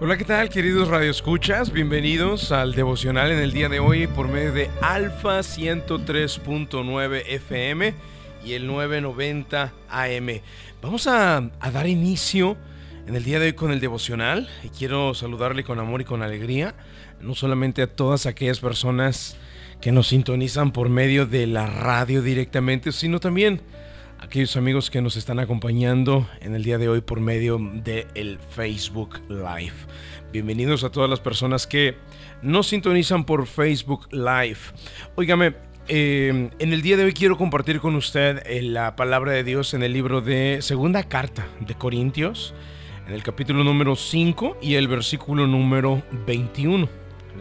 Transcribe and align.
Hola, 0.00 0.16
¿qué 0.16 0.24
tal, 0.24 0.48
queridos 0.48 0.86
radioescuchas? 0.86 1.72
Bienvenidos 1.72 2.52
al 2.52 2.72
devocional 2.76 3.32
en 3.32 3.40
el 3.40 3.50
día 3.50 3.68
de 3.68 3.80
hoy 3.80 4.06
por 4.06 4.28
medio 4.28 4.52
de 4.52 4.70
Alfa 4.80 5.40
103.9 5.40 7.22
FM 7.26 7.94
y 8.44 8.52
el 8.52 8.68
990 8.68 9.72
AM. 9.90 10.28
Vamos 10.80 11.08
a, 11.08 11.38
a, 11.38 11.70
dar 11.72 11.88
inicio 11.88 12.56
en 13.08 13.16
el 13.16 13.24
día 13.24 13.40
de 13.40 13.46
hoy 13.46 13.52
con 13.54 13.72
el 13.72 13.80
devocional 13.80 14.48
y 14.62 14.68
quiero 14.68 15.14
saludarle 15.14 15.64
con 15.64 15.80
amor 15.80 16.00
y 16.00 16.04
con 16.04 16.22
alegría, 16.22 16.76
no 17.20 17.34
solamente 17.34 17.82
a 17.82 17.88
todas 17.88 18.26
aquellas 18.26 18.60
personas 18.60 19.36
que 19.80 19.90
nos 19.90 20.06
sintonizan 20.06 20.70
por 20.70 20.90
medio 20.90 21.26
de 21.26 21.48
la 21.48 21.66
radio 21.66 22.22
directamente, 22.22 22.92
sino 22.92 23.18
también 23.18 23.62
aquellos 24.18 24.56
amigos 24.56 24.90
que 24.90 25.00
nos 25.00 25.16
están 25.16 25.38
acompañando 25.38 26.28
en 26.40 26.54
el 26.54 26.62
día 26.62 26.78
de 26.78 26.88
hoy 26.88 27.00
por 27.00 27.20
medio 27.20 27.58
de 27.58 28.06
el 28.14 28.38
Facebook 28.38 29.20
Live. 29.28 29.74
Bienvenidos 30.32 30.84
a 30.84 30.90
todas 30.90 31.08
las 31.08 31.20
personas 31.20 31.66
que 31.66 31.96
nos 32.42 32.68
sintonizan 32.68 33.24
por 33.24 33.46
Facebook 33.46 34.08
Live. 34.12 34.58
Óigame, 35.14 35.54
eh, 35.88 36.50
en 36.58 36.72
el 36.72 36.82
día 36.82 36.96
de 36.96 37.04
hoy 37.04 37.12
quiero 37.12 37.38
compartir 37.38 37.80
con 37.80 37.94
usted 37.94 38.42
eh, 38.46 38.62
la 38.62 38.96
palabra 38.96 39.32
de 39.32 39.44
Dios 39.44 39.72
en 39.74 39.82
el 39.82 39.92
libro 39.92 40.20
de 40.20 40.58
Segunda 40.60 41.04
Carta 41.04 41.46
de 41.60 41.74
Corintios, 41.74 42.54
en 43.06 43.14
el 43.14 43.22
capítulo 43.22 43.64
número 43.64 43.96
5 43.96 44.58
y 44.60 44.74
el 44.74 44.88
versículo 44.88 45.46
número 45.46 46.02
21. 46.26 46.88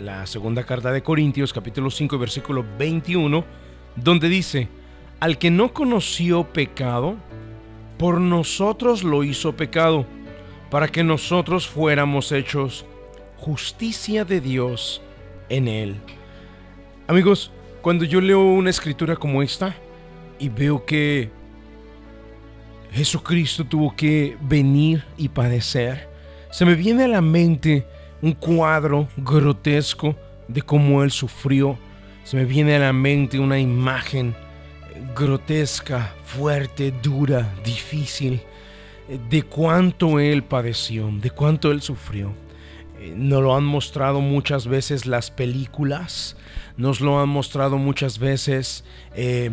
La 0.02 0.27
segunda 0.27 0.63
carta 0.63 0.91
de 0.91 1.02
Corintios, 1.02 1.52
capítulo 1.54 1.90
5, 1.90 2.20
versículo 2.20 2.63
21, 2.77 3.44
donde 3.96 4.30
dice, 4.30 4.70
al 5.20 5.38
que 5.38 5.52
no 5.52 5.73
conoció 5.73 6.44
pecado, 6.45 7.16
por 7.98 8.20
nosotros 8.20 9.03
lo 9.03 9.23
hizo 9.23 9.55
pecado, 9.55 10.05
para 10.70 10.88
que 10.88 11.03
nosotros 11.03 11.67
fuéramos 11.67 12.32
hechos 12.32 12.85
justicia 13.38 14.26
de 14.26 14.41
Dios 14.41 15.01
en 15.49 15.68
él. 15.68 15.95
Amigos, 17.07 17.51
cuando 17.82 18.04
yo 18.04 18.20
leo 18.20 18.41
una 18.41 18.70
escritura 18.70 19.15
como 19.15 19.41
esta 19.41 19.76
y 20.40 20.49
veo 20.49 20.85
que 20.85 21.32
Jesucristo 22.91 23.65
tuvo 23.65 23.95
que 23.95 24.38
venir 24.41 25.04
y 25.18 25.29
padecer, 25.29 26.10
se 26.51 26.65
me 26.65 26.76
viene 26.76 27.05
a 27.05 27.07
la 27.07 27.21
mente 27.21 27.85
un 28.21 28.34
cuadro 28.34 29.07
grotesco 29.18 30.15
de 30.48 30.62
cómo 30.62 31.04
Él 31.04 31.12
sufrió. 31.12 31.77
Se 32.23 32.35
me 32.35 32.45
viene 32.45 32.76
a 32.76 32.79
la 32.79 32.93
mente 32.93 33.40
una 33.40 33.60
imagen 33.60 34.35
grotesca, 35.15 36.13
fuerte, 36.26 36.91
dura, 36.91 37.53
difícil, 37.63 38.41
de 39.29 39.43
cuánto 39.43 40.20
Él 40.20 40.43
padeció, 40.43 41.09
de 41.12 41.31
cuánto 41.31 41.71
Él 41.71 41.81
sufrió. 41.81 42.34
Nos 43.15 43.43
lo 43.43 43.55
han 43.55 43.63
mostrado 43.63 44.21
muchas 44.21 44.67
veces 44.67 45.05
las 45.05 45.29
películas, 45.29 46.35
nos 46.77 46.99
lo 46.99 47.20
han 47.20 47.29
mostrado 47.29 47.77
muchas 47.77 48.17
veces 48.17 48.84
eh, 49.15 49.45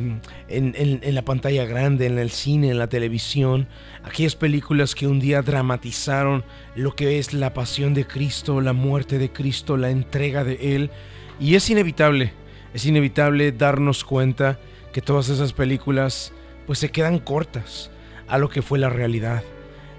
en, 0.49 0.75
en, 0.77 1.01
en, 1.03 1.15
la 1.15 1.25
pantalla 1.25 1.67
grande, 1.67 2.07
en 2.07 2.19
el 2.19 2.31
cine, 2.31 2.71
en 2.71 2.79
la 2.79 2.89
televisión, 2.89 3.69
aquellas 4.03 4.35
películas 4.35 4.95
que 4.95 5.07
un 5.07 5.21
día 5.21 5.43
dramatizaron 5.43 6.43
lo 6.75 6.97
que 6.97 7.19
es 7.19 7.35
la 7.35 7.53
pasión 7.53 7.93
de 7.93 8.07
Cristo, 8.07 8.61
la 8.61 8.73
muerte 8.73 9.19
de 9.19 9.31
Cristo, 9.31 9.77
la 9.77 9.91
entrega 9.91 10.43
de 10.43 10.77
Él. 10.77 10.91
Y 11.39 11.55
es 11.55 11.69
inevitable, 11.69 12.33
es 12.73 12.87
inevitable 12.87 13.53
darnos 13.53 14.05
cuenta 14.05 14.59
que 14.95 15.03
todas 15.03 15.29
esas 15.29 15.53
películas 15.53 16.33
pues 16.69 16.79
se 16.79 16.93
quedan 16.93 17.19
cortas 17.19 17.91
a 18.29 18.39
lo 18.39 18.49
que 18.49 18.63
fue 18.63 18.79
la 18.79 18.89
realidad. 18.89 19.43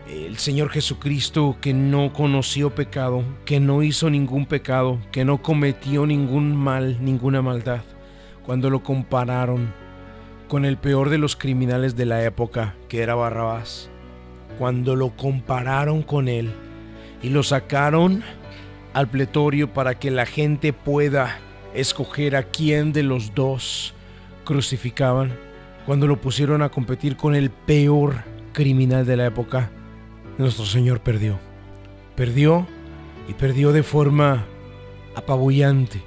El 0.10 0.38
Señor 0.38 0.70
Jesucristo 0.70 1.58
que 1.60 1.74
no 1.74 2.14
conoció 2.14 2.74
pecado, 2.74 3.22
que 3.44 3.60
no 3.60 3.84
hizo 3.84 4.10
ningún 4.10 4.46
pecado, 4.46 4.98
que 5.12 5.26
no 5.26 5.42
cometió 5.42 6.06
ningún 6.06 6.56
mal, 6.56 7.04
ninguna 7.04 7.42
maldad, 7.42 7.82
cuando 8.46 8.70
lo 8.70 8.84
compararon 8.84 9.74
con 10.48 10.64
el 10.64 10.78
peor 10.78 11.10
de 11.10 11.18
los 11.18 11.36
criminales 11.36 11.98
de 11.98 12.06
la 12.06 12.24
época, 12.24 12.76
que 12.88 13.02
era 13.02 13.16
Barrabás, 13.16 13.90
cuando 14.58 14.96
lo 14.96 15.10
compararon 15.18 16.04
con 16.04 16.30
él 16.30 16.54
y 17.22 17.32
lo 17.32 17.44
sacaron 17.44 18.24
al 18.94 19.10
pletorio 19.10 19.74
para 19.74 20.00
que 20.00 20.10
la 20.10 20.26
gente 20.26 20.72
pueda 20.72 21.38
escoger 21.74 22.38
a 22.38 22.44
quién 22.44 22.94
de 22.94 23.04
los 23.04 23.36
dos 23.36 23.95
crucificaban, 24.46 25.38
cuando 25.86 26.08
lo 26.08 26.22
pusieron 26.22 26.62
a 26.62 26.70
competir 26.70 27.18
con 27.18 27.36
el 27.36 27.50
peor 27.50 28.24
criminal 28.54 29.06
de 29.06 29.18
la 29.18 29.26
época, 29.26 29.70
nuestro 30.38 30.66
Señor 30.66 31.02
perdió. 31.02 31.38
Perdió 32.16 32.66
y 33.28 33.34
perdió 33.34 33.74
de 33.74 33.84
forma 33.84 34.46
apabullante. 35.16 36.02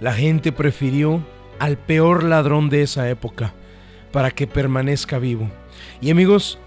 La 0.00 0.14
gente 0.14 0.52
prefirió 0.52 1.22
al 1.58 1.76
peor 1.76 2.24
ladrón 2.24 2.70
de 2.70 2.82
esa 2.82 3.08
época 3.10 3.52
para 4.12 4.30
que 4.30 4.46
permanezca 4.46 5.18
vivo. 5.18 5.50
Y 6.00 6.10
amigos, 6.10 6.58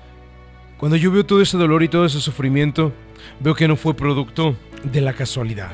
cuando 0.77 0.95
yo 0.97 1.11
veo 1.11 1.25
todo 1.25 1.41
ese 1.41 1.57
dolor 1.57 1.83
y 1.83 1.87
todo 1.87 2.05
ese 2.05 2.21
sufrimiento, 2.21 2.93
veo 3.39 3.55
que 3.55 3.67
no 3.67 3.75
fue 3.75 3.95
producto 3.95 4.55
de 4.83 5.01
la 5.01 5.13
casualidad. 5.13 5.71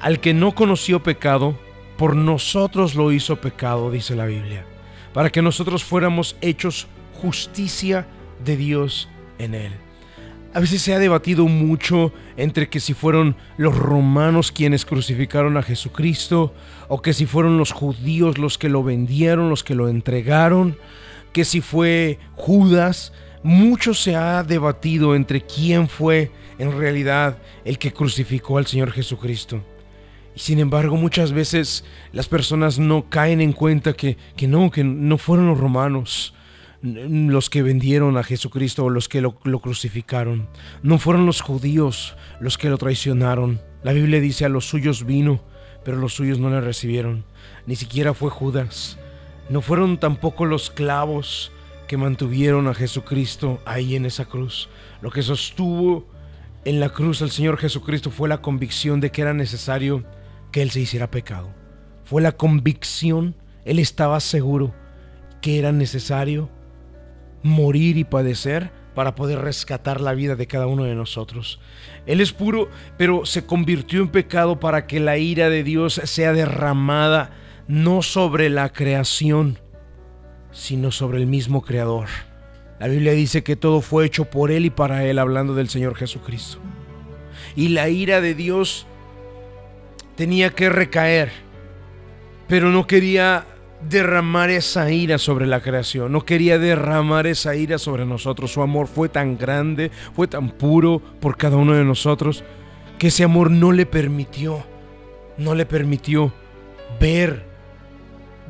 Al 0.00 0.20
que 0.20 0.34
no 0.34 0.54
conoció 0.54 1.02
pecado, 1.02 1.58
por 1.96 2.14
nosotros 2.14 2.94
lo 2.94 3.12
hizo 3.12 3.40
pecado, 3.40 3.90
dice 3.90 4.14
la 4.14 4.26
Biblia, 4.26 4.64
para 5.12 5.30
que 5.30 5.42
nosotros 5.42 5.84
fuéramos 5.84 6.36
hechos 6.40 6.86
justicia 7.20 8.06
de 8.44 8.56
Dios 8.56 9.08
en 9.38 9.54
él. 9.54 9.72
A 10.54 10.60
veces 10.60 10.80
se 10.80 10.94
ha 10.94 10.98
debatido 10.98 11.46
mucho 11.46 12.12
entre 12.36 12.68
que 12.68 12.80
si 12.80 12.94
fueron 12.94 13.36
los 13.58 13.76
romanos 13.76 14.50
quienes 14.50 14.86
crucificaron 14.86 15.56
a 15.56 15.62
Jesucristo 15.62 16.54
o 16.88 17.02
que 17.02 17.12
si 17.12 17.26
fueron 17.26 17.58
los 17.58 17.72
judíos 17.72 18.38
los 18.38 18.56
que 18.56 18.70
lo 18.70 18.82
vendieron, 18.82 19.50
los 19.50 19.62
que 19.62 19.74
lo 19.74 19.88
entregaron, 19.88 20.78
que 21.32 21.44
si 21.44 21.60
fue 21.60 22.18
Judas. 22.34 23.12
Mucho 23.42 23.94
se 23.94 24.16
ha 24.16 24.42
debatido 24.42 25.14
entre 25.14 25.42
quién 25.42 25.88
fue 25.88 26.32
en 26.58 26.76
realidad 26.76 27.38
el 27.64 27.78
que 27.78 27.92
crucificó 27.92 28.58
al 28.58 28.66
Señor 28.66 28.90
Jesucristo. 28.90 29.62
Sin 30.38 30.60
embargo, 30.60 30.96
muchas 30.96 31.32
veces 31.32 31.84
las 32.12 32.28
personas 32.28 32.78
no 32.78 33.10
caen 33.10 33.40
en 33.40 33.52
cuenta 33.52 33.94
que, 33.94 34.16
que 34.36 34.46
no, 34.46 34.70
que 34.70 34.84
no 34.84 35.18
fueron 35.18 35.48
los 35.48 35.58
romanos 35.58 36.32
los 36.80 37.50
que 37.50 37.62
vendieron 37.62 38.16
a 38.16 38.22
Jesucristo 38.22 38.84
o 38.84 38.90
los 38.90 39.08
que 39.08 39.20
lo, 39.20 39.36
lo, 39.42 39.58
crucificaron. 39.58 40.48
No 40.84 40.98
fueron 40.98 41.26
los 41.26 41.40
judíos 41.40 42.14
los 42.38 42.56
que 42.56 42.70
lo 42.70 42.78
traicionaron. 42.78 43.60
La 43.82 43.92
Biblia 43.92 44.20
dice 44.20 44.44
a 44.44 44.48
los 44.48 44.68
suyos 44.68 45.04
vino, 45.04 45.42
pero 45.84 45.96
los 45.96 46.14
suyos 46.14 46.38
no 46.38 46.50
le 46.50 46.60
recibieron. 46.60 47.24
Ni 47.66 47.74
siquiera 47.74 48.14
fue 48.14 48.30
Judas. 48.30 48.96
No 49.50 49.60
fueron 49.60 49.98
tampoco 49.98 50.46
los 50.46 50.70
clavos 50.70 51.50
que 51.88 51.96
mantuvieron 51.96 52.68
a 52.68 52.74
Jesucristo 52.74 53.58
ahí 53.64 53.96
en 53.96 54.06
esa 54.06 54.26
cruz. 54.26 54.68
Lo 55.02 55.10
que 55.10 55.22
sostuvo 55.22 56.06
en 56.64 56.78
la 56.78 56.90
cruz 56.90 57.22
al 57.22 57.32
Señor 57.32 57.58
Jesucristo 57.58 58.12
fue 58.12 58.28
la 58.28 58.40
convicción 58.40 59.00
de 59.00 59.10
que 59.10 59.22
era 59.22 59.34
necesario 59.34 60.04
que 60.50 60.62
Él 60.62 60.70
se 60.70 60.80
hiciera 60.80 61.10
pecado. 61.10 61.54
Fue 62.04 62.22
la 62.22 62.32
convicción, 62.32 63.34
Él 63.64 63.78
estaba 63.78 64.20
seguro 64.20 64.74
que 65.40 65.58
era 65.58 65.72
necesario 65.72 66.50
morir 67.42 67.96
y 67.96 68.04
padecer 68.04 68.72
para 68.94 69.14
poder 69.14 69.40
rescatar 69.40 70.00
la 70.00 70.12
vida 70.12 70.34
de 70.34 70.48
cada 70.48 70.66
uno 70.66 70.84
de 70.84 70.94
nosotros. 70.94 71.60
Él 72.06 72.20
es 72.20 72.32
puro, 72.32 72.68
pero 72.96 73.26
se 73.26 73.46
convirtió 73.46 74.00
en 74.00 74.08
pecado 74.08 74.58
para 74.58 74.86
que 74.86 74.98
la 74.98 75.18
ira 75.18 75.50
de 75.50 75.62
Dios 75.62 76.00
sea 76.04 76.32
derramada 76.32 77.30
no 77.68 78.02
sobre 78.02 78.48
la 78.48 78.72
creación, 78.72 79.58
sino 80.50 80.90
sobre 80.90 81.18
el 81.18 81.26
mismo 81.26 81.62
Creador. 81.62 82.08
La 82.80 82.88
Biblia 82.88 83.12
dice 83.12 83.44
que 83.44 83.56
todo 83.56 83.82
fue 83.82 84.06
hecho 84.06 84.24
por 84.24 84.50
Él 84.50 84.64
y 84.64 84.70
para 84.70 85.04
Él, 85.04 85.18
hablando 85.18 85.54
del 85.54 85.68
Señor 85.68 85.94
Jesucristo. 85.94 86.58
Y 87.54 87.68
la 87.68 87.88
ira 87.88 88.20
de 88.20 88.34
Dios 88.34 88.86
tenía 90.18 90.50
que 90.50 90.68
recaer, 90.68 91.30
pero 92.48 92.70
no 92.70 92.88
quería 92.88 93.46
derramar 93.88 94.50
esa 94.50 94.90
ira 94.90 95.16
sobre 95.16 95.46
la 95.46 95.60
creación, 95.60 96.10
no 96.10 96.24
quería 96.24 96.58
derramar 96.58 97.28
esa 97.28 97.54
ira 97.54 97.78
sobre 97.78 98.04
nosotros. 98.04 98.52
Su 98.52 98.60
amor 98.60 98.88
fue 98.88 99.08
tan 99.08 99.38
grande, 99.38 99.92
fue 100.16 100.26
tan 100.26 100.50
puro 100.50 101.00
por 101.20 101.36
cada 101.36 101.56
uno 101.56 101.72
de 101.74 101.84
nosotros, 101.84 102.42
que 102.98 103.06
ese 103.06 103.22
amor 103.22 103.52
no 103.52 103.70
le 103.70 103.86
permitió, 103.86 104.66
no 105.36 105.54
le 105.54 105.66
permitió 105.66 106.32
ver, 106.98 107.44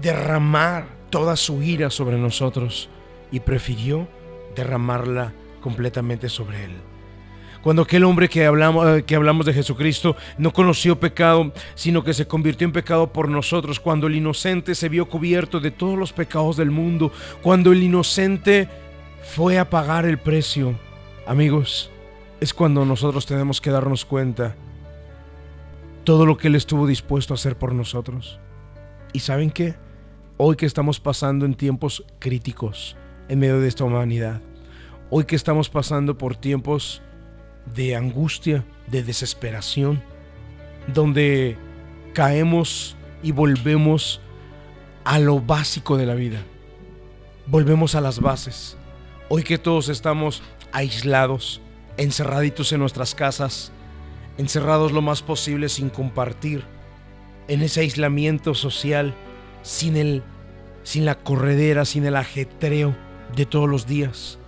derramar 0.00 0.86
toda 1.10 1.36
su 1.36 1.62
ira 1.62 1.90
sobre 1.90 2.16
nosotros 2.16 2.88
y 3.30 3.40
prefirió 3.40 4.08
derramarla 4.56 5.34
completamente 5.60 6.30
sobre 6.30 6.64
él. 6.64 6.97
Cuando 7.62 7.82
aquel 7.82 8.04
hombre 8.04 8.28
que 8.28 8.46
hablamos, 8.46 9.02
que 9.02 9.16
hablamos 9.16 9.46
de 9.46 9.52
Jesucristo 9.52 10.16
no 10.38 10.52
conoció 10.52 10.98
pecado, 10.98 11.52
sino 11.74 12.04
que 12.04 12.14
se 12.14 12.26
convirtió 12.26 12.66
en 12.66 12.72
pecado 12.72 13.12
por 13.12 13.28
nosotros. 13.28 13.80
Cuando 13.80 14.06
el 14.06 14.16
inocente 14.16 14.74
se 14.74 14.88
vio 14.88 15.08
cubierto 15.08 15.60
de 15.60 15.70
todos 15.70 15.98
los 15.98 16.12
pecados 16.12 16.56
del 16.56 16.70
mundo. 16.70 17.12
Cuando 17.42 17.72
el 17.72 17.82
inocente 17.82 18.68
fue 19.22 19.58
a 19.58 19.68
pagar 19.68 20.06
el 20.06 20.18
precio. 20.18 20.78
Amigos, 21.26 21.90
es 22.40 22.54
cuando 22.54 22.84
nosotros 22.84 23.26
tenemos 23.26 23.60
que 23.60 23.70
darnos 23.70 24.04
cuenta 24.04 24.54
todo 26.04 26.24
lo 26.24 26.38
que 26.38 26.48
Él 26.48 26.54
estuvo 26.54 26.86
dispuesto 26.86 27.34
a 27.34 27.36
hacer 27.36 27.56
por 27.56 27.74
nosotros. 27.74 28.38
¿Y 29.12 29.20
saben 29.20 29.50
qué? 29.50 29.74
Hoy 30.36 30.56
que 30.56 30.66
estamos 30.66 31.00
pasando 31.00 31.44
en 31.44 31.54
tiempos 31.54 32.04
críticos 32.18 32.96
en 33.28 33.40
medio 33.40 33.60
de 33.60 33.68
esta 33.68 33.84
humanidad, 33.84 34.40
hoy 35.10 35.24
que 35.24 35.36
estamos 35.36 35.68
pasando 35.68 36.16
por 36.16 36.36
tiempos 36.36 37.02
de 37.74 37.96
angustia, 37.96 38.64
de 38.86 39.02
desesperación, 39.02 40.02
donde 40.86 41.56
caemos 42.14 42.96
y 43.22 43.32
volvemos 43.32 44.20
a 45.04 45.18
lo 45.18 45.40
básico 45.40 45.96
de 45.96 46.06
la 46.06 46.14
vida. 46.14 46.42
Volvemos 47.46 47.94
a 47.94 48.00
las 48.00 48.20
bases. 48.20 48.76
Hoy 49.28 49.42
que 49.42 49.58
todos 49.58 49.88
estamos 49.88 50.42
aislados, 50.72 51.60
encerraditos 51.96 52.72
en 52.72 52.80
nuestras 52.80 53.14
casas, 53.14 53.72
encerrados 54.36 54.92
lo 54.92 55.02
más 55.02 55.22
posible 55.22 55.68
sin 55.68 55.90
compartir, 55.90 56.64
en 57.48 57.62
ese 57.62 57.80
aislamiento 57.80 58.54
social, 58.54 59.14
sin 59.62 59.96
el 59.96 60.22
sin 60.88 61.04
la 61.04 61.16
corredera, 61.16 61.84
sin 61.84 62.06
el 62.06 62.16
ajetreo 62.16 62.96
de 63.36 63.44
todos 63.44 63.68
los 63.68 63.86
días. 63.86 64.38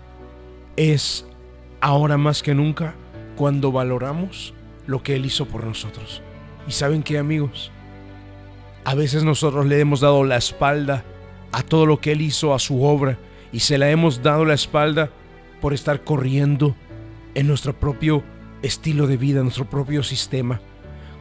Es 0.76 1.26
ahora 1.82 2.16
más 2.16 2.42
que 2.42 2.54
nunca 2.54 2.94
cuando 3.40 3.72
valoramos 3.72 4.52
lo 4.86 5.02
que 5.02 5.16
Él 5.16 5.24
hizo 5.24 5.46
por 5.46 5.64
nosotros. 5.64 6.20
Y 6.68 6.72
saben 6.72 7.02
qué 7.02 7.16
amigos, 7.16 7.72
a 8.84 8.94
veces 8.94 9.24
nosotros 9.24 9.64
le 9.64 9.80
hemos 9.80 10.00
dado 10.00 10.24
la 10.24 10.36
espalda 10.36 11.04
a 11.50 11.62
todo 11.62 11.86
lo 11.86 12.02
que 12.02 12.12
Él 12.12 12.20
hizo, 12.20 12.52
a 12.52 12.58
su 12.58 12.84
obra, 12.84 13.16
y 13.50 13.60
se 13.60 13.78
la 13.78 13.88
hemos 13.88 14.22
dado 14.22 14.44
la 14.44 14.52
espalda 14.52 15.08
por 15.62 15.72
estar 15.72 16.04
corriendo 16.04 16.76
en 17.34 17.46
nuestro 17.46 17.72
propio 17.72 18.22
estilo 18.60 19.06
de 19.06 19.16
vida, 19.16 19.40
nuestro 19.40 19.70
propio 19.70 20.02
sistema, 20.02 20.60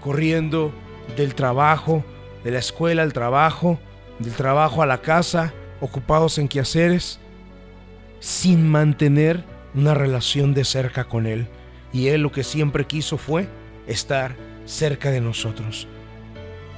corriendo 0.02 0.74
del 1.16 1.36
trabajo, 1.36 2.04
de 2.44 2.52
la 2.52 2.60
escuela 2.60 3.02
al 3.04 3.14
trabajo, 3.14 3.80
del 4.20 4.34
trabajo 4.34 4.84
a 4.84 4.86
la 4.86 4.98
casa, 4.98 5.54
ocupados 5.80 6.38
en 6.38 6.50
quehaceres, 6.50 7.22
sin 8.20 8.68
mantener 8.68 9.46
una 9.74 9.94
relación 9.94 10.54
de 10.54 10.66
cerca 10.66 11.06
con 11.06 11.26
Él. 11.26 11.48
Y 11.92 12.08
Él 12.08 12.22
lo 12.22 12.32
que 12.32 12.44
siempre 12.44 12.86
quiso 12.86 13.18
fue 13.18 13.48
estar 13.88 14.36
cerca 14.66 15.12
de 15.12 15.22
nosotros. 15.22 15.88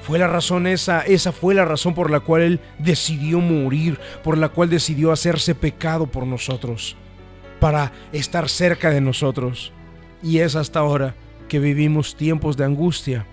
Fue 0.02 0.18
la 0.18 0.28
razón 0.28 0.66
esa, 0.66 1.02
esa 1.02 1.32
fue 1.32 1.54
la 1.54 1.66
razón 1.66 1.94
por 1.94 2.10
la 2.10 2.22
cual 2.22 2.42
Él 2.42 2.60
decidió 2.80 3.40
morir, 3.40 4.00
por 4.24 4.38
la 4.38 4.50
cual 4.50 4.70
decidió 4.70 5.12
hacerse 5.12 5.54
pecado 5.54 6.08
por 6.08 6.26
nosotros, 6.26 6.96
para 7.60 7.92
estar 8.12 8.50
cerca 8.50 8.90
de 8.90 9.02
nosotros. 9.02 9.72
Y 10.24 10.40
es 10.40 10.56
hasta 10.56 10.80
ahora 10.80 11.16
que 11.48 11.60
vivimos 11.60 12.16
tiempos 12.16 12.58
de 12.58 12.66
angustia, 12.66 13.28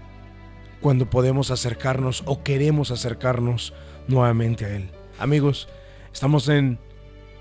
cuando 0.81 1.09
podemos 1.09 1.51
acercarnos 1.51 2.23
o 2.27 2.43
queremos 2.43 2.91
acercarnos 2.91 3.73
nuevamente 4.07 4.65
a 4.67 4.77
Él. 4.77 4.91
Amigos, 5.19 5.69
estamos 6.13 6.49
en 6.49 6.79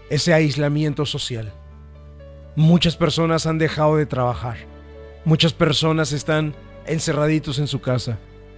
ese 0.10 0.34
aislamiento 0.34 1.06
social. 1.06 1.52
Muchas 2.58 2.96
personas 2.96 3.46
han 3.46 3.60
dejado 3.60 3.98
de 3.98 4.08
trabajar. 4.08 4.58
Muchas 5.26 5.54
personas 5.54 6.12
están 6.12 6.56
encerraditos 6.88 7.60
en 7.60 7.68
su 7.68 7.82
casa. 7.82 8.18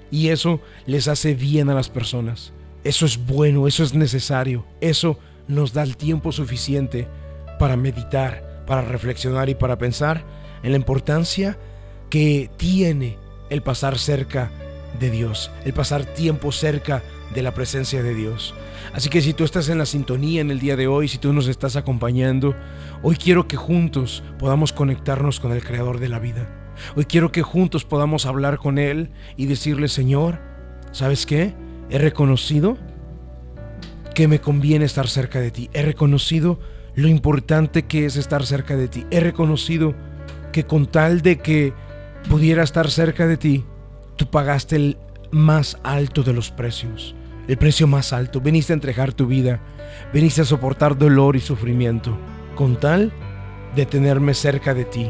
Y 0.10 0.30
eso 0.30 0.62
les 0.86 1.10
hace 1.10 1.36
bien 1.36 1.70
a 1.70 1.74
las 1.74 1.90
personas. 1.90 2.54
Eso 2.86 3.06
es 3.06 3.18
bueno, 3.26 3.68
eso 3.68 3.84
es 3.84 3.94
necesario. 3.94 4.66
Eso 4.80 5.20
nos 5.50 5.74
da 5.74 5.84
el 5.84 5.98
tiempo 5.98 6.32
suficiente 6.32 7.10
para 7.60 7.76
meditar, 7.76 8.64
para 8.66 8.84
reflexionar 8.84 9.50
y 9.50 9.56
para 9.56 9.78
pensar 9.78 10.24
en 10.64 10.72
la 10.72 10.78
importancia 10.78 11.58
que 12.10 12.50
tiene 12.56 13.18
el 13.50 13.62
pasar 13.62 14.00
cerca 14.00 14.50
de 14.98 15.12
Dios, 15.12 15.52
el 15.66 15.74
pasar 15.74 16.06
tiempo 16.06 16.54
cerca 16.54 17.00
de 17.00 17.19
la 17.36 17.54
presencia 17.54 18.04
de 18.04 18.14
Dios. 18.14 18.54
Así 18.94 19.10
que 19.10 19.22
si 19.22 19.34
tú 19.34 19.44
estás 19.44 19.70
en 19.70 19.78
la 19.78 19.86
sintonía 19.86 20.42
en 20.42 20.52
el 20.52 20.60
día 20.60 20.76
de 20.76 20.88
hoy, 20.88 21.08
si 21.08 21.18
tú 21.18 21.32
nos 21.32 21.48
estás 21.48 21.76
acompañando, 21.76 22.56
hoy 23.02 23.16
quiero 23.16 23.48
que 23.48 23.56
juntos 23.56 24.24
podamos 24.38 24.74
conectarnos 24.74 25.40
con 25.40 25.52
el 25.52 25.64
Creador 25.64 26.00
de 26.00 26.10
la 26.10 26.20
vida. 26.20 26.50
Hoy 26.96 27.06
quiero 27.06 27.32
que 27.32 27.42
juntos 27.42 27.86
podamos 27.86 28.26
hablar 28.26 28.58
con 28.58 28.78
Él 28.78 29.12
y 29.38 29.46
decirle, 29.46 29.88
Señor, 29.88 30.40
¿sabes 30.92 31.26
qué? 31.26 31.54
He 31.90 31.98
reconocido 31.98 32.78
que 34.16 34.28
me 34.28 34.42
conviene 34.42 34.86
estar 34.86 35.08
cerca 35.08 35.40
de 35.40 35.52
ti. 35.52 35.70
He 35.74 35.82
reconocido 35.82 36.60
lo 36.96 37.08
importante 37.08 37.84
que 37.84 38.06
es 38.06 38.16
estar 38.18 38.46
cerca 38.46 38.76
de 38.76 38.88
ti. 38.88 39.06
He 39.12 39.20
reconocido 39.20 39.96
que 40.52 40.66
con 40.66 40.88
tal 40.88 41.22
de 41.22 41.40
que 41.40 41.74
pudiera 42.28 42.64
estar 42.64 42.90
cerca 42.90 43.28
de 43.28 43.38
ti, 43.38 43.66
tú 44.16 44.30
pagaste 44.30 44.76
el 44.76 44.98
más 45.32 45.78
alto 45.84 46.24
de 46.24 46.34
los 46.34 46.52
precios, 46.52 47.16
el 47.50 47.58
precio 47.58 47.88
más 47.88 48.14
alto. 48.14 48.40
Veniste 48.40 48.72
a 48.72 48.76
entregar 48.76 49.12
tu 49.12 49.26
vida, 49.26 49.60
veniste 50.14 50.42
a 50.42 50.46
soportar 50.46 50.96
dolor 50.96 51.36
y 51.36 51.40
sufrimiento, 51.40 52.16
con 52.56 52.80
tal 52.80 53.12
de 53.76 53.88
tenerme 53.88 54.36
cerca 54.36 54.76
de 54.76 54.86
ti. 54.86 55.10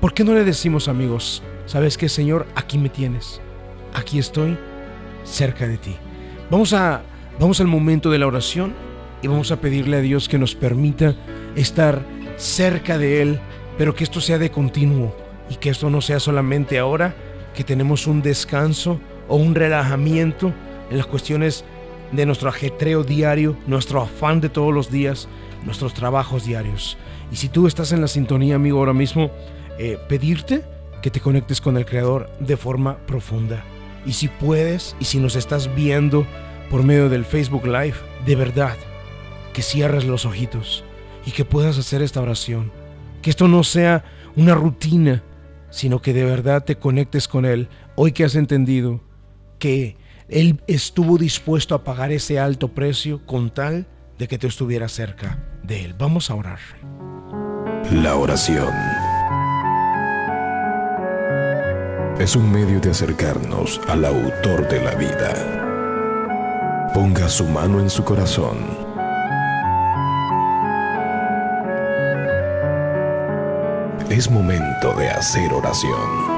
¿Por 0.00 0.14
qué 0.14 0.24
no 0.24 0.32
le 0.32 0.44
decimos 0.44 0.88
amigos, 0.88 1.42
sabes 1.66 1.98
qué 1.98 2.08
Señor, 2.08 2.46
aquí 2.54 2.78
me 2.78 2.88
tienes, 2.88 3.42
aquí 3.92 4.18
estoy, 4.18 4.56
cerca 5.24 5.68
de 5.68 5.76
ti? 5.76 5.94
Vamos 6.50 6.72
a, 6.72 7.02
vamos 7.38 7.60
al 7.60 7.66
momento 7.66 8.10
de 8.10 8.18
la 8.18 8.26
oración 8.26 8.72
y 9.20 9.28
vamos 9.28 9.52
a 9.52 9.60
pedirle 9.60 9.98
a 9.98 10.00
Dios 10.00 10.30
que 10.30 10.38
nos 10.38 10.54
permita 10.54 11.14
estar 11.56 12.00
cerca 12.38 12.96
de 12.96 13.20
Él, 13.20 13.38
pero 13.76 13.94
que 13.94 14.04
esto 14.04 14.22
sea 14.22 14.38
de 14.38 14.50
continuo 14.50 15.14
y 15.50 15.56
que 15.56 15.68
esto 15.68 15.90
no 15.90 16.00
sea 16.00 16.20
solamente 16.20 16.78
ahora 16.78 17.14
que 17.54 17.64
tenemos 17.64 18.06
un 18.06 18.22
descanso 18.22 18.98
o 19.28 19.36
un 19.36 19.54
relajamiento 19.54 20.54
en 20.90 20.98
las 20.98 21.06
cuestiones 21.06 21.64
de 22.12 22.26
nuestro 22.26 22.48
ajetreo 22.48 23.04
diario, 23.04 23.56
nuestro 23.66 24.00
afán 24.00 24.40
de 24.40 24.48
todos 24.48 24.72
los 24.72 24.90
días, 24.90 25.28
nuestros 25.64 25.94
trabajos 25.94 26.44
diarios. 26.44 26.96
Y 27.32 27.36
si 27.36 27.48
tú 27.48 27.66
estás 27.66 27.92
en 27.92 28.00
la 28.00 28.08
sintonía, 28.08 28.54
amigo, 28.54 28.78
ahora 28.78 28.92
mismo, 28.92 29.30
eh, 29.78 29.98
pedirte 30.08 30.64
que 31.02 31.10
te 31.10 31.20
conectes 31.20 31.60
con 31.60 31.76
el 31.76 31.84
Creador 31.84 32.30
de 32.40 32.56
forma 32.56 32.98
profunda. 33.06 33.64
Y 34.04 34.12
si 34.12 34.28
puedes, 34.28 34.96
y 35.00 35.04
si 35.04 35.18
nos 35.18 35.36
estás 35.36 35.74
viendo 35.74 36.26
por 36.70 36.82
medio 36.82 37.08
del 37.08 37.24
Facebook 37.24 37.66
Live, 37.66 37.96
de 38.24 38.36
verdad, 38.36 38.76
que 39.52 39.62
cierres 39.62 40.04
los 40.04 40.24
ojitos 40.24 40.84
y 41.24 41.32
que 41.32 41.44
puedas 41.44 41.78
hacer 41.78 42.02
esta 42.02 42.20
oración. 42.20 42.70
Que 43.22 43.30
esto 43.30 43.48
no 43.48 43.64
sea 43.64 44.04
una 44.36 44.54
rutina, 44.54 45.22
sino 45.70 46.00
que 46.00 46.12
de 46.12 46.24
verdad 46.24 46.64
te 46.64 46.76
conectes 46.76 47.26
con 47.26 47.44
Él 47.44 47.68
hoy 47.96 48.12
que 48.12 48.24
has 48.24 48.36
entendido 48.36 49.00
que 49.58 49.96
Él 50.28 50.60
estuvo 50.66 51.18
dispuesto 51.18 51.74
a 51.74 51.84
pagar 51.84 52.12
ese 52.12 52.38
alto 52.38 52.68
precio 52.68 53.24
con 53.26 53.50
tal 53.50 53.86
de 54.18 54.28
que 54.28 54.38
te 54.38 54.46
estuviera 54.46 54.88
cerca 54.88 55.44
de 55.62 55.84
Él. 55.84 55.94
Vamos 55.98 56.30
a 56.30 56.34
orar. 56.34 56.58
La 57.92 58.16
oración 58.16 58.72
es 62.18 62.34
un 62.34 62.50
medio 62.50 62.80
de 62.80 62.90
acercarnos 62.90 63.80
al 63.88 64.04
autor 64.04 64.68
de 64.68 64.82
la 64.82 64.94
vida. 64.94 66.90
Ponga 66.94 67.28
su 67.28 67.44
mano 67.44 67.80
en 67.80 67.90
su 67.90 68.02
corazón 68.04 68.86
es 74.10 74.30
momento 74.30 74.94
de 74.94 75.10
hacer 75.10 75.52
oración. 75.52 76.35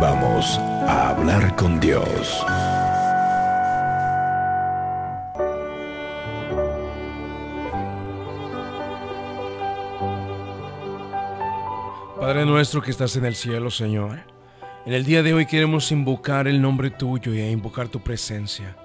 Vamos 0.00 0.56
a 0.60 1.10
hablar 1.10 1.56
con 1.56 1.80
Dios. 1.80 2.46
Padre 12.20 12.46
nuestro 12.46 12.80
que 12.80 12.92
estás 12.92 13.16
en 13.16 13.24
el 13.24 13.34
cielo, 13.34 13.72
Señor, 13.72 14.20
en 14.86 14.92
el 14.92 15.04
día 15.04 15.24
de 15.24 15.34
hoy 15.34 15.46
queremos 15.46 15.90
invocar 15.90 16.46
el 16.46 16.62
nombre 16.62 16.90
tuyo 16.90 17.34
y 17.34 17.40
invocar 17.40 17.88
tu 17.88 17.98
presencia. 17.98 18.76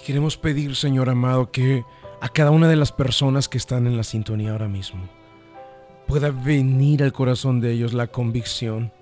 Y 0.00 0.06
queremos 0.06 0.36
pedir, 0.36 0.76
Señor 0.76 1.10
amado, 1.10 1.50
que 1.50 1.84
a 2.20 2.28
cada 2.28 2.52
una 2.52 2.68
de 2.68 2.76
las 2.76 2.92
personas 2.92 3.48
que 3.48 3.58
están 3.58 3.88
en 3.88 3.96
la 3.96 4.04
sintonía 4.04 4.52
ahora 4.52 4.68
mismo. 4.68 5.08
Pueda 6.06 6.30
venir 6.30 7.02
al 7.02 7.12
corazón 7.12 7.60
de 7.60 7.72
ellos 7.72 7.92
la 7.92 8.06
convicción, 8.06 8.92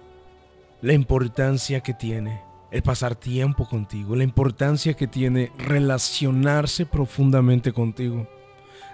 la 0.83 0.93
importancia 0.93 1.81
que 1.81 1.95
tiene 1.95 2.43
el 2.73 2.83
pasar 2.83 3.15
tiempo 3.15 3.69
contigo, 3.69 4.17
la 4.17 4.25
importancia 4.25 4.95
que 4.95 5.07
tiene 5.07 5.53
relacionarse 5.57 6.87
profundamente 6.87 7.73
contigo. 7.73 8.29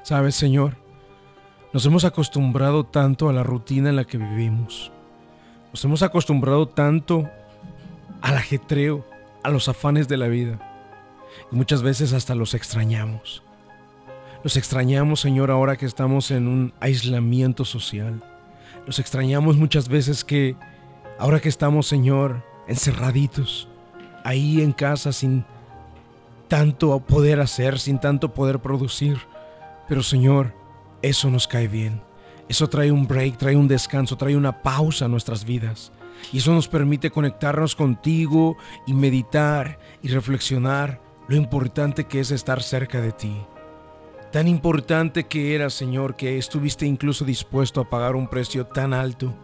Sabes, 0.03 0.35
Señor, 0.35 0.77
nos 1.73 1.87
hemos 1.87 2.05
acostumbrado 2.05 2.85
tanto 2.85 3.31
a 3.31 3.33
la 3.33 3.43
rutina 3.43 3.89
en 3.89 3.97
la 3.97 4.05
que 4.05 4.19
vivimos. 4.19 4.93
Nos 5.73 5.83
hemos 5.85 6.03
acostumbrado 6.03 6.69
tanto 6.69 7.29
al 8.21 8.37
ajetreo, 8.37 9.07
a 9.43 9.49
los 9.49 9.69
afanes 9.69 10.09
de 10.09 10.19
la 10.19 10.29
vida. 10.29 10.59
Y 11.51 11.57
muchas 11.57 11.83
veces 11.83 12.13
hasta 12.13 12.35
los 12.35 12.53
extrañamos. 12.53 13.43
Los 14.45 14.57
extrañamos, 14.57 15.21
Señor, 15.21 15.51
ahora 15.51 15.77
que 15.77 15.87
estamos 15.87 16.31
en 16.33 16.49
un 16.49 16.75
aislamiento 16.81 17.65
social. 17.65 18.23
Los 18.87 18.99
extrañamos 18.99 19.57
muchas 19.57 19.89
veces 19.89 20.25
que 20.25 20.55
ahora 21.19 21.41
que 21.41 21.49
estamos, 21.49 21.87
Señor, 21.87 22.43
encerraditos, 22.67 23.69
ahí 24.25 24.61
en 24.61 24.73
casa 24.73 25.13
sin 25.13 25.45
tanto 26.49 26.99
poder 27.01 27.41
hacer, 27.41 27.79
sin 27.79 27.99
tanto 27.99 28.33
poder 28.33 28.59
producir. 28.61 29.19
Pero 29.89 30.03
Señor, 30.03 30.55
eso 31.03 31.31
nos 31.31 31.47
cae 31.47 31.69
bien. 31.69 32.03
Eso 32.49 32.69
trae 32.69 32.91
un 32.91 33.07
break, 33.07 33.37
trae 33.37 33.57
un 33.57 33.69
descanso, 33.69 34.17
trae 34.17 34.37
una 34.37 34.63
pausa 34.63 35.05
a 35.05 35.09
nuestras 35.09 35.45
vidas. 35.45 35.93
Y 36.33 36.39
eso 36.39 36.53
nos 36.53 36.67
permite 36.67 37.11
conectarnos 37.11 37.77
contigo 37.77 38.57
y 38.87 38.95
meditar 38.95 39.79
y 40.03 40.09
reflexionar 40.09 41.01
lo 41.29 41.37
importante 41.37 42.05
que 42.05 42.21
es 42.21 42.31
estar 42.31 42.63
cerca 42.63 43.01
de 43.01 43.13
ti. 43.13 43.37
Tan 44.33 44.49
importante 44.49 45.25
que 45.25 45.55
era, 45.55 45.71
Señor, 45.71 46.17
que 46.17 46.39
estuviste 46.39 46.87
incluso 46.87 47.25
dispuesto 47.25 47.81
a 47.81 47.89
pagar 47.89 48.17
un 48.17 48.29
precio 48.29 48.67
tan 48.67 48.93
alto. 48.93 49.35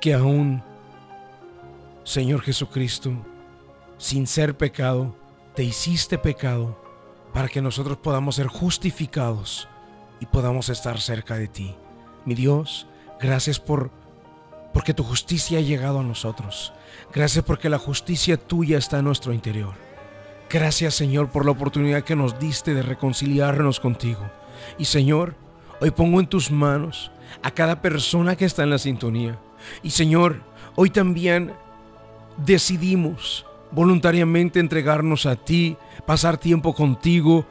Que 0.00 0.14
aún, 0.14 0.62
Señor 2.04 2.42
Jesucristo, 2.42 3.12
sin 3.98 4.26
ser 4.26 4.56
pecado, 4.56 5.14
te 5.54 5.64
hiciste 5.64 6.18
pecado 6.18 6.80
para 7.32 7.48
que 7.48 7.60
nosotros 7.60 7.98
podamos 7.98 8.36
ser 8.36 8.46
justificados 8.46 9.68
y 10.20 10.26
podamos 10.26 10.68
estar 10.68 11.00
cerca 11.00 11.34
de 11.34 11.48
ti. 11.48 11.74
Mi 12.24 12.34
Dios, 12.34 12.86
gracias 13.20 13.58
por 13.58 13.90
porque 14.72 14.94
tu 14.94 15.02
justicia 15.02 15.58
ha 15.58 15.62
llegado 15.62 15.98
a 15.98 16.04
nosotros. 16.04 16.72
Gracias 17.12 17.44
porque 17.44 17.68
la 17.68 17.78
justicia 17.78 18.36
tuya 18.36 18.78
está 18.78 18.98
en 18.98 19.06
nuestro 19.06 19.32
interior. 19.32 19.74
Gracias 20.50 20.94
Señor 20.94 21.30
por 21.30 21.44
la 21.44 21.50
oportunidad 21.52 22.04
que 22.04 22.16
nos 22.16 22.38
diste 22.38 22.74
de 22.74 22.82
reconciliarnos 22.82 23.80
contigo. 23.80 24.30
Y 24.78 24.84
Señor, 24.84 25.34
hoy 25.80 25.90
pongo 25.90 26.20
en 26.20 26.26
tus 26.26 26.50
manos 26.50 27.10
a 27.42 27.50
cada 27.50 27.80
persona 27.80 28.36
que 28.36 28.44
está 28.44 28.62
en 28.62 28.70
la 28.70 28.78
sintonía. 28.78 29.38
Y 29.82 29.90
Señor, 29.90 30.42
hoy 30.76 30.90
también 30.90 31.52
decidimos 32.36 33.44
voluntariamente 33.70 34.60
entregarnos 34.60 35.26
a 35.26 35.36
ti, 35.36 35.76
pasar 36.06 36.38
tiempo 36.38 36.74
contigo, 36.74 37.46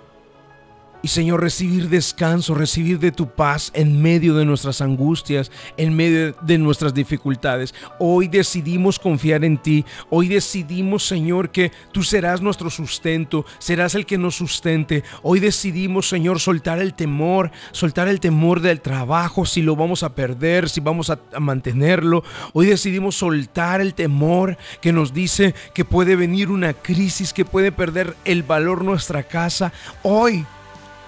y 1.01 1.09
Señor, 1.09 1.41
recibir 1.41 1.89
descanso, 1.89 2.55
recibir 2.55 2.99
de 2.99 3.11
tu 3.11 3.29
paz 3.29 3.71
en 3.73 4.01
medio 4.01 4.33
de 4.33 4.45
nuestras 4.45 4.81
angustias, 4.81 5.51
en 5.77 5.95
medio 5.95 6.33
de 6.41 6.57
nuestras 6.57 6.93
dificultades. 6.93 7.73
Hoy 7.99 8.27
decidimos 8.27 8.97
confiar 8.97 9.45
en 9.45 9.57
ti. 9.57 9.85
Hoy 10.09 10.27
decidimos, 10.27 11.05
Señor, 11.05 11.51
que 11.51 11.71
tú 11.91 12.03
serás 12.03 12.41
nuestro 12.41 12.69
sustento, 12.69 13.45
serás 13.59 13.93
el 13.95 14.05
que 14.05 14.17
nos 14.17 14.35
sustente. 14.35 15.03
Hoy 15.21 15.39
decidimos, 15.39 16.09
Señor, 16.09 16.39
soltar 16.39 16.79
el 16.79 16.95
temor, 16.95 17.51
soltar 17.71 18.07
el 18.07 18.19
temor 18.19 18.61
del 18.61 18.81
trabajo, 18.81 19.45
si 19.45 19.61
lo 19.61 19.75
vamos 19.75 20.01
a 20.01 20.15
perder, 20.15 20.67
si 20.67 20.81
vamos 20.81 21.11
a, 21.11 21.19
mantenerlo. 21.39 22.23
Hoy 22.53 22.65
decidimos 22.65 23.15
soltar 23.15 23.81
el 23.81 23.93
temor 23.93 24.57
que 24.81 24.91
nos 24.91 25.13
dice 25.13 25.53
que 25.73 25.85
puede 25.85 26.15
venir 26.15 26.49
una 26.49 26.73
crisis, 26.73 27.33
que 27.33 27.45
puede 27.45 27.71
perder 27.71 28.15
el 28.25 28.41
valor 28.41 28.83
nuestra 28.83 29.23
casa. 29.23 29.71
Hoy 30.01 30.45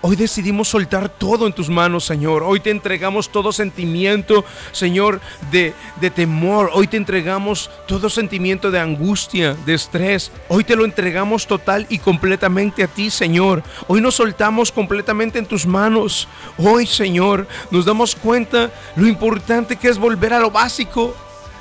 Hoy 0.02 0.16
decidimos 0.16 0.70
soltar 0.70 1.10
todo 1.10 1.46
en 1.46 1.52
tus 1.52 1.68
manos, 1.68 2.06
Señor. 2.06 2.42
Hoy 2.44 2.62
te 2.62 2.70
entregamos 2.70 3.28
todo 3.28 3.52
sentimiento, 3.52 4.46
Señor, 4.72 5.20
de, 5.52 5.74
de, 6.00 6.10
temor. 6.10 6.72
Hoy 6.74 6.88
te 6.88 6.96
entregamos 6.96 7.70
todo 7.86 8.10
sentimiento 8.10 8.72
de 8.72 8.80
angustia, 8.80 9.56
de 9.66 9.74
estrés. 9.74 10.32
Hoy 10.48 10.64
te 10.64 10.78
lo 10.78 10.86
entregamos 10.86 11.48
total 11.48 11.86
y 11.90 12.00
completamente 12.00 12.82
a 12.82 12.88
ti, 12.88 13.10
Señor. 13.10 13.62
Hoy 13.90 14.00
nos 14.00 14.16
soltamos 14.16 14.72
completamente 14.72 15.38
en 15.38 15.46
tus 15.46 15.66
manos. 15.66 16.30
Hoy, 16.58 16.88
Señor, 16.88 17.46
nos 17.70 17.84
damos 17.84 18.16
cuenta 18.16 18.72
lo 18.96 19.06
importante 19.06 19.76
que 19.76 19.90
es 19.90 19.98
volver 19.98 20.32
a 20.32 20.40
lo 20.40 20.50
básico. 20.50 21.14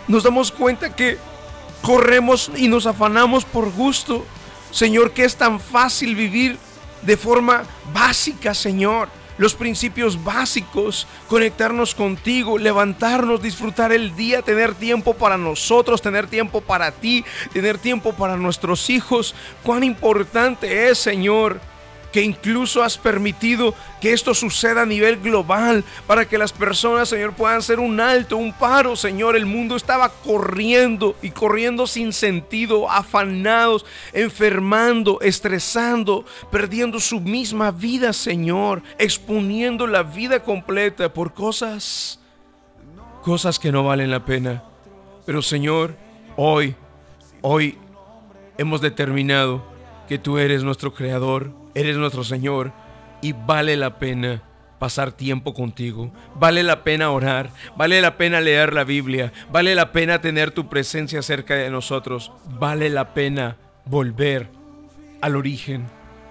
Nos 0.06 0.22
damos 0.22 0.52
cuenta 0.52 0.94
que 0.94 1.18
corremos 1.82 2.52
y 2.56 2.68
nos 2.68 2.86
afanamos 2.86 3.44
por 3.44 3.72
gusto. 3.72 4.24
Señor, 4.70 5.10
que 5.10 5.24
es 5.24 5.34
tan 5.34 5.58
fácil 5.58 6.14
vivir 6.14 6.56
de 7.02 7.16
forma 7.16 7.64
básica, 7.92 8.54
Señor. 8.54 9.08
Los 9.38 9.54
principios 9.54 10.24
básicos, 10.24 11.06
conectarnos 11.28 11.94
contigo, 11.94 12.58
levantarnos, 12.58 13.40
disfrutar 13.40 13.92
el 13.92 14.16
día, 14.16 14.42
tener 14.42 14.74
tiempo 14.74 15.14
para 15.14 15.36
nosotros, 15.36 16.02
tener 16.02 16.26
tiempo 16.26 16.60
para 16.60 16.90
ti, 16.90 17.24
tener 17.52 17.78
tiempo 17.78 18.12
para 18.12 18.36
nuestros 18.36 18.90
hijos. 18.90 19.36
Cuán 19.62 19.84
importante 19.84 20.88
es, 20.88 20.98
Señor, 20.98 21.60
que 22.12 22.22
incluso 22.22 22.82
has 22.82 22.96
permitido 22.96 23.74
que 24.00 24.12
esto 24.12 24.34
suceda 24.34 24.82
a 24.82 24.86
nivel 24.86 25.18
global 25.18 25.84
para 26.06 26.26
que 26.26 26.38
las 26.38 26.52
personas, 26.52 27.08
Señor, 27.08 27.34
puedan 27.34 27.58
hacer 27.58 27.80
un 27.80 28.00
alto, 28.00 28.36
un 28.36 28.52
paro, 28.52 28.96
Señor. 28.96 29.36
El 29.36 29.46
mundo 29.46 29.76
estaba 29.76 30.08
corriendo 30.08 31.16
y 31.22 31.30
corriendo 31.30 31.86
sin 31.86 32.12
sentido, 32.12 32.90
afanados, 32.90 33.84
enfermando, 34.12 35.20
estresando, 35.20 36.24
perdiendo 36.50 37.00
su 37.00 37.20
misma 37.20 37.70
vida, 37.70 38.12
Señor, 38.12 38.82
exponiendo 38.98 39.86
la 39.86 40.02
vida 40.02 40.42
completa 40.42 41.12
por 41.12 41.34
cosas, 41.34 42.20
cosas 43.22 43.58
que 43.58 43.72
no 43.72 43.84
valen 43.84 44.10
la 44.10 44.24
pena. 44.24 44.62
Pero, 45.26 45.42
Señor, 45.42 45.94
hoy, 46.36 46.74
hoy 47.42 47.76
hemos 48.56 48.80
determinado 48.80 49.62
que 50.08 50.18
tú 50.18 50.38
eres 50.38 50.64
nuestro 50.64 50.94
creador, 50.94 51.52
eres 51.78 51.96
nuestro 51.96 52.24
Señor 52.24 52.72
y 53.22 53.32
vale 53.32 53.76
la 53.76 53.98
pena 53.98 54.42
pasar 54.78 55.12
tiempo 55.12 55.54
contigo. 55.54 56.10
Vale 56.34 56.62
la 56.62 56.84
pena 56.84 57.10
orar, 57.10 57.50
vale 57.76 58.00
la 58.00 58.16
pena 58.16 58.40
leer 58.40 58.72
la 58.72 58.84
Biblia, 58.84 59.32
vale 59.50 59.74
la 59.74 59.92
pena 59.92 60.20
tener 60.20 60.50
tu 60.50 60.68
presencia 60.68 61.22
cerca 61.22 61.54
de 61.54 61.70
nosotros, 61.70 62.32
vale 62.58 62.88
la 62.90 63.14
pena 63.14 63.56
volver 63.84 64.48
al 65.20 65.36
origen, 65.36 65.86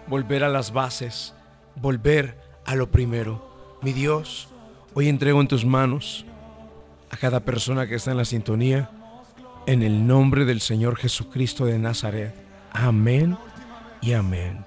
volver 0.08 0.44
a 0.44 0.50
las 0.50 0.72
bases, 0.72 1.34
volver 1.76 2.38
a 2.66 2.76
lo 2.76 2.90
primero. 2.92 3.78
Mi 3.82 3.94
Dios, 3.94 4.50
hoy 4.94 5.10
entrego 5.10 5.42
en 5.42 5.48
tus 5.48 5.66
manos 5.66 6.26
a 7.10 7.18
cada 7.18 7.42
persona 7.42 7.88
que 7.88 7.96
está 7.96 8.12
en 8.12 8.18
la 8.18 8.26
sintonía, 8.26 8.90
en 9.66 9.84
el 9.84 10.08
nombre 10.08 10.46
del 10.46 10.62
Señor 10.62 10.96
Jesucristo 10.98 11.66
de 11.66 11.78
Nazaret. 11.78 12.34
Amén 12.72 13.38
y 14.02 14.14
amén. 14.14 14.66